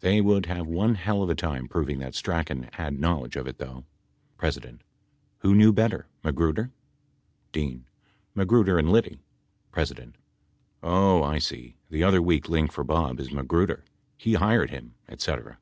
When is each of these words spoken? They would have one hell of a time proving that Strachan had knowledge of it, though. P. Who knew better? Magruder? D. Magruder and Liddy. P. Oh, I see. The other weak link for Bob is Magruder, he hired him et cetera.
They 0.00 0.20
would 0.20 0.46
have 0.46 0.66
one 0.66 0.96
hell 0.96 1.22
of 1.22 1.30
a 1.30 1.36
time 1.36 1.68
proving 1.68 2.00
that 2.00 2.16
Strachan 2.16 2.68
had 2.72 2.98
knowledge 2.98 3.36
of 3.36 3.46
it, 3.46 3.58
though. 3.58 3.84
P. 4.40 4.50
Who 5.38 5.54
knew 5.54 5.72
better? 5.72 6.08
Magruder? 6.24 6.72
D. 7.52 7.84
Magruder 8.34 8.76
and 8.76 8.90
Liddy. 8.90 9.20
P. 9.72 9.84
Oh, 10.82 11.22
I 11.22 11.38
see. 11.38 11.76
The 11.90 12.02
other 12.02 12.20
weak 12.20 12.48
link 12.48 12.72
for 12.72 12.82
Bob 12.82 13.20
is 13.20 13.30
Magruder, 13.30 13.84
he 14.16 14.34
hired 14.34 14.70
him 14.70 14.94
et 15.08 15.20
cetera. 15.20 15.58